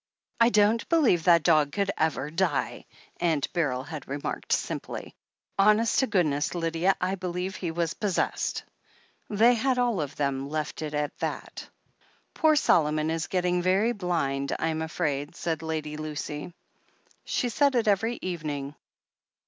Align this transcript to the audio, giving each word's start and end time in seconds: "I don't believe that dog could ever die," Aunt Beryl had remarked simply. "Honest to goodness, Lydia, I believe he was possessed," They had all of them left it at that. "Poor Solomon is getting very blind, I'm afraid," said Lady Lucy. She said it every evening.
"I 0.39 0.49
don't 0.49 0.89
believe 0.89 1.25
that 1.25 1.43
dog 1.43 1.73
could 1.73 1.91
ever 1.95 2.31
die," 2.31 2.87
Aunt 3.19 3.53
Beryl 3.53 3.83
had 3.83 4.07
remarked 4.07 4.51
simply. 4.51 5.13
"Honest 5.59 5.99
to 5.99 6.07
goodness, 6.07 6.55
Lydia, 6.55 6.95
I 6.99 7.13
believe 7.13 7.55
he 7.55 7.69
was 7.69 7.93
possessed," 7.93 8.63
They 9.29 9.53
had 9.53 9.77
all 9.77 10.01
of 10.01 10.15
them 10.15 10.49
left 10.49 10.81
it 10.81 10.95
at 10.95 11.15
that. 11.19 11.69
"Poor 12.33 12.55
Solomon 12.55 13.11
is 13.11 13.27
getting 13.27 13.61
very 13.61 13.91
blind, 13.91 14.55
I'm 14.57 14.81
afraid," 14.81 15.35
said 15.35 15.61
Lady 15.61 15.97
Lucy. 15.97 16.51
She 17.23 17.49
said 17.49 17.75
it 17.75 17.87
every 17.87 18.17
evening. 18.23 18.73